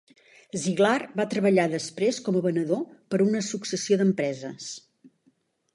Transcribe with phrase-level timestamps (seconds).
[0.61, 4.73] Ziglar va treballar després com a venedor per a una successió d'empreses.